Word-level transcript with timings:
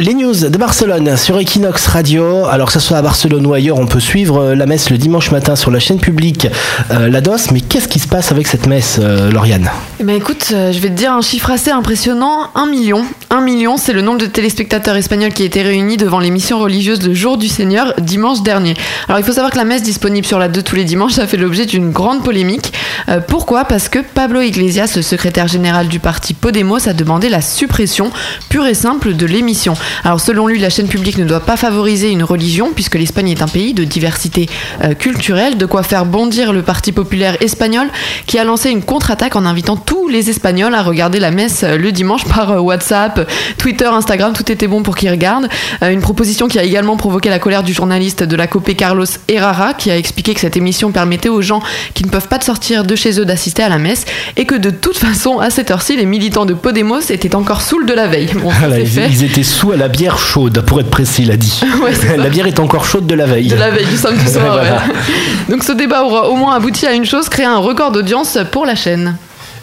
Les 0.00 0.12
news 0.12 0.34
de 0.34 0.58
Barcelone 0.58 1.16
sur 1.16 1.38
Equinox 1.38 1.86
Radio. 1.86 2.46
Alors 2.46 2.66
que 2.66 2.72
ce 2.72 2.80
soit 2.80 2.96
à 2.96 3.02
Barcelone 3.02 3.46
ou 3.46 3.54
ailleurs, 3.54 3.78
on 3.78 3.86
peut 3.86 4.00
suivre 4.00 4.40
euh, 4.40 4.54
la 4.56 4.66
messe 4.66 4.90
le 4.90 4.98
dimanche 4.98 5.30
matin 5.30 5.54
sur 5.54 5.70
la 5.70 5.78
chaîne 5.78 6.00
publique 6.00 6.48
euh, 6.90 7.08
La 7.08 7.20
DOS. 7.20 7.52
Mais 7.52 7.60
qu'est-ce 7.60 7.86
qui 7.86 8.00
se 8.00 8.08
passe 8.08 8.32
avec 8.32 8.48
cette 8.48 8.66
messe, 8.66 8.98
euh, 9.00 9.30
Lauriane? 9.30 9.70
Eh 10.00 10.02
ben 10.02 10.16
écoute, 10.16 10.48
euh, 10.52 10.72
je 10.72 10.80
vais 10.80 10.88
te 10.88 10.94
dire 10.94 11.12
un 11.12 11.20
chiffre 11.22 11.48
assez 11.48 11.70
impressionnant, 11.70 12.50
un 12.56 12.66
million. 12.66 13.04
Un 13.30 13.40
million, 13.40 13.76
c'est 13.76 13.92
le 13.92 14.00
nombre 14.00 14.18
de 14.18 14.26
téléspectateurs 14.26 14.96
espagnols 14.96 15.32
qui 15.32 15.44
été 15.44 15.62
réunis 15.62 15.96
devant 15.96 16.18
l'émission 16.18 16.58
religieuse 16.58 16.98
de 16.98 17.14
Jour 17.14 17.38
du 17.38 17.46
Seigneur 17.46 17.94
dimanche 18.00 18.42
dernier. 18.42 18.74
Alors 19.08 19.20
il 19.20 19.24
faut 19.24 19.32
savoir 19.32 19.52
que 19.52 19.58
la 19.58 19.64
messe 19.64 19.84
disponible 19.84 20.26
sur 20.26 20.40
la 20.40 20.48
2 20.48 20.62
tous 20.62 20.74
les 20.74 20.84
dimanches 20.84 21.20
a 21.20 21.28
fait 21.28 21.36
l'objet 21.36 21.66
d'une 21.66 21.92
grande 21.92 22.24
polémique. 22.24 22.72
Euh, 23.08 23.20
pourquoi? 23.20 23.64
Parce 23.64 23.88
que 23.88 23.98
Pablo 23.98 24.40
Iglesias, 24.40 24.92
le 24.96 25.02
secrétaire 25.02 25.48
général 25.48 25.88
du 25.88 26.00
parti 26.00 26.34
Podemos, 26.34 26.88
a 26.88 26.92
demandé 26.92 27.28
la 27.28 27.40
suppression 27.40 28.10
pure 28.48 28.66
et 28.66 28.74
simple 28.74 29.14
de 29.14 29.26
l'émission. 29.26 29.74
Alors 30.04 30.20
selon 30.20 30.46
lui, 30.46 30.58
la 30.58 30.70
chaîne 30.70 30.88
publique 30.88 31.18
ne 31.18 31.24
doit 31.24 31.40
pas 31.40 31.56
favoriser 31.56 32.10
une 32.10 32.22
religion 32.22 32.70
puisque 32.74 32.94
l'Espagne 32.96 33.30
est 33.30 33.42
un 33.42 33.48
pays 33.48 33.74
de 33.74 33.84
diversité 33.84 34.48
euh, 34.82 34.94
culturelle, 34.94 35.56
de 35.56 35.66
quoi 35.66 35.82
faire 35.82 36.06
bondir 36.06 36.52
le 36.52 36.62
Parti 36.62 36.92
populaire 36.92 37.36
espagnol 37.42 37.88
qui 38.26 38.38
a 38.38 38.44
lancé 38.44 38.70
une 38.70 38.82
contre-attaque 38.82 39.36
en 39.36 39.44
invitant 39.44 39.76
tous 39.76 40.03
les 40.08 40.30
Espagnols 40.30 40.74
à 40.74 40.82
regarder 40.82 41.18
la 41.20 41.30
messe 41.30 41.62
euh, 41.64 41.76
le 41.76 41.92
dimanche 41.92 42.24
par 42.24 42.50
euh, 42.52 42.58
WhatsApp, 42.58 43.28
Twitter, 43.58 43.86
Instagram, 43.86 44.32
tout 44.32 44.50
était 44.50 44.66
bon 44.66 44.82
pour 44.82 44.96
qu'ils 44.96 45.10
regardent. 45.10 45.48
Euh, 45.82 45.90
une 45.90 46.00
proposition 46.00 46.48
qui 46.48 46.58
a 46.58 46.64
également 46.64 46.96
provoqué 46.96 47.30
la 47.30 47.38
colère 47.38 47.62
du 47.62 47.72
journaliste 47.72 48.22
de 48.22 48.36
la 48.36 48.46
COPE 48.46 48.76
Carlos 48.76 49.06
Herrera 49.28 49.74
qui 49.74 49.90
a 49.90 49.96
expliqué 49.96 50.34
que 50.34 50.40
cette 50.40 50.56
émission 50.56 50.92
permettait 50.92 51.28
aux 51.28 51.42
gens 51.42 51.62
qui 51.94 52.04
ne 52.04 52.08
peuvent 52.10 52.28
pas 52.28 52.40
sortir 52.40 52.84
de 52.84 52.94
chez 52.96 53.18
eux 53.20 53.24
d'assister 53.24 53.62
à 53.62 53.68
la 53.68 53.78
messe 53.78 54.04
et 54.36 54.44
que 54.44 54.54
de 54.54 54.70
toute 54.70 54.98
façon 54.98 55.38
à 55.38 55.50
cette 55.50 55.70
heure-ci 55.70 55.96
les 55.96 56.06
militants 56.06 56.46
de 56.46 56.54
Podemos 56.54 57.00
étaient 57.10 57.34
encore 57.34 57.60
saouls 57.62 57.84
de 57.86 57.94
la 57.94 58.06
veille. 58.06 58.30
Bon, 58.34 58.50
c'est 58.70 58.80
ils, 58.82 58.86
fait. 58.86 59.08
ils 59.10 59.24
étaient 59.24 59.42
sous 59.42 59.72
à 59.72 59.76
la 59.76 59.88
bière 59.88 60.18
chaude, 60.18 60.60
pour 60.66 60.80
être 60.80 60.90
précis, 60.90 61.22
il 61.22 61.30
a 61.30 61.36
dit. 61.36 61.60
Ouais, 61.82 61.92
la 62.16 62.28
bière 62.28 62.46
est 62.46 62.60
encore 62.60 62.84
chaude 62.84 63.06
de 63.06 63.14
la 63.14 63.26
veille. 63.26 63.48
De 63.48 63.56
la 63.56 63.70
veille 63.70 63.86
du 63.86 63.96
samedi 63.96 64.30
soir, 64.30 64.52
Voilà. 64.52 64.74
ouais. 64.76 65.50
Donc 65.50 65.64
ce 65.64 65.72
débat 65.72 66.02
aura 66.04 66.28
au 66.28 66.36
moins 66.36 66.54
abouti 66.54 66.86
à 66.86 66.92
une 66.92 67.04
chose, 67.04 67.28
créer 67.28 67.46
un 67.46 67.58
record 67.58 67.90
d'audience 67.92 68.38
pour 68.52 68.64
la 68.64 68.74
chaîne. 68.74 69.16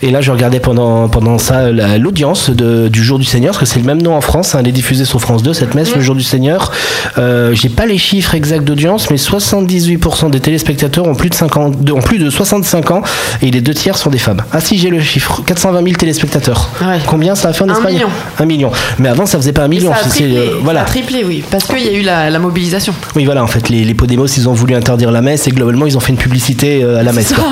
Et 0.04 0.10
là, 0.12 0.20
je 0.22 0.32
regardais 0.32 0.60
pendant, 0.60 1.08
pendant 1.10 1.38
ça 1.38 1.72
la- 1.72 1.98
l'audience 1.98 2.50
de- 2.50 2.88
du 2.88 3.04
Jour 3.04 3.20
du 3.20 3.26
Seigneur, 3.26 3.52
parce 3.54 3.60
que 3.60 3.66
c'est 3.74 3.80
le 3.80 3.86
même 3.86 4.02
nom 4.02 4.16
en 4.16 4.22
France, 4.22 4.56
hein, 4.56 4.60
elle 4.62 4.68
est 4.68 4.72
diffusée 4.72 5.06
sur 5.06 5.22
France 5.22 5.44
2, 5.44 5.54
cette 5.54 5.76
messe, 5.76 5.94
le 5.96 6.02
Jour 6.02 6.16
du 6.16 6.24
Seigneur. 6.24 6.72
Euh, 7.18 7.54
J'ai 7.54 7.70
pas 7.70 7.86
les 7.86 7.98
chiffres 7.98 8.34
exacts 8.36 8.64
d'audience, 8.64 9.10
mais 9.12 9.18
78% 9.18 10.30
des 10.30 10.40
téléspectateurs 10.40 11.06
ont 11.08 11.14
plus, 11.16 11.30
de 11.30 11.36
50, 11.36 11.84
de- 11.84 11.92
ont 11.92 12.02
plus 12.02 12.18
de 12.18 12.30
65 12.30 12.92
ans, 12.92 13.02
et 13.42 13.52
les 13.52 13.62
deux 13.62 13.74
tiers 13.74 13.98
sont 13.98 14.10
des 14.10 14.18
femmes. 14.18 14.42
Ah 14.52 14.60
si, 14.60 14.78
j'ai 14.78 14.90
le 14.90 15.00
chiffre, 15.02 15.44
420 15.46 15.84
000 15.84 15.96
téléspectateurs. 15.96 16.70
Ouais. 16.82 17.00
Combien 17.06 17.36
ça 17.36 17.50
a 17.50 17.54
fait 17.54 17.64
en 17.64 17.70
Un 17.70 17.74
Espagne 17.74 17.94
million. 17.94 18.08
Un 18.40 18.46
million. 18.46 18.72
Mais 19.00 19.10
avant, 19.10 19.26
ça 19.26 19.38
faisait 19.38 19.54
pas 19.54 19.64
un 19.64 19.68
million. 19.68 19.92
ça 19.92 20.00
a 20.06 20.10
triplé, 20.10 20.38
euh, 20.38 20.56
voilà. 20.64 20.80
ça 20.82 20.86
a 20.86 20.90
triplé, 20.90 21.24
oui, 21.26 21.44
parce 21.52 21.66
qu'il 21.66 21.80
y 21.86 21.90
a 21.90 21.94
eu 21.94 22.02
la, 22.02 22.30
la 22.30 22.40
mobilisation. 22.40 22.94
Oui, 23.16 23.26
voilà, 23.26 23.44
en 23.44 23.48
fait, 23.48 23.70
les, 23.70 23.84
les 23.84 23.94
Podemos, 23.94 24.26
ils 24.26 24.50
ont 24.50 24.54
voulu 24.54 24.74
interdire 24.76 25.12
la 25.12 25.22
messe, 25.22 25.48
et 25.48 25.52
globalement, 25.52 25.86
ils 25.86 25.96
ont 25.98 26.00
fait 26.02 26.12
une 26.14 26.18
publicité 26.18 26.84
euh, 26.84 27.00
à 27.00 27.04
la 27.04 27.14
messe. 27.14 27.34
quoi. 27.34 27.44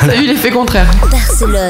Voilà. 0.00 0.14
Ça 0.14 0.20
a 0.20 0.22
eu 0.22 0.26
l'effet 0.26 0.50
contraire. 0.50 0.86
Barcelone, 1.10 1.69